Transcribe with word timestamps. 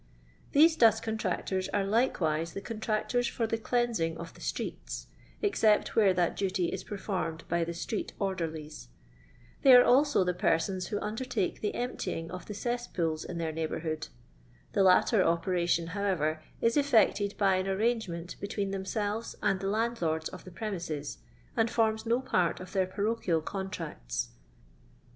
These 0.53 0.77
dust 0.77 1.03
contractors 1.03 1.69
are 1.69 1.83
likewise 1.83 2.53
the 2.53 2.61
con 2.61 2.79
tractors 2.79 3.27
for 3.27 3.45
the 3.45 3.59
cleansing 3.59 4.17
of 4.17 4.33
the 4.33 4.41
streets, 4.41 5.05
except 5.43 5.95
where 5.95 6.11
that 6.11 6.35
duty 6.35 6.69
is 6.69 6.83
performed 6.83 7.43
by 7.47 7.63
the 7.63 7.75
Street 7.75 8.11
Order 8.17 8.47
lies; 8.47 8.87
they 9.61 9.75
are 9.75 9.83
also 9.83 10.23
the 10.23 10.33
persons 10.33 10.87
who 10.87 10.99
undertake 11.01 11.61
the 11.61 11.75
emptying 11.75 12.31
of 12.31 12.47
the 12.47 12.55
cesspools 12.55 13.23
in 13.23 13.37
their 13.37 13.51
neighbour 13.51 13.81
hood; 13.81 14.07
the 14.73 14.83
Utter 14.83 15.21
operation, 15.23 15.85
however, 15.89 16.41
is 16.61 16.75
effected 16.77 17.35
by 17.37 17.57
an 17.57 17.67
arrangement 17.67 18.37
between 18.41 18.71
themselves 18.71 19.35
and 19.43 19.59
the 19.59 19.69
land 19.69 20.01
lords 20.01 20.29
of 20.29 20.45
the 20.45 20.51
premises, 20.51 21.19
and 21.55 21.69
forms 21.69 22.07
no 22.07 22.21
part 22.21 22.59
of 22.59 22.73
their 22.73 22.87
parochial 22.87 23.39
contracts. 23.39 24.29